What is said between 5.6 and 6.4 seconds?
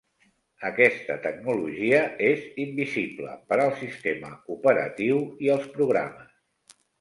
programes.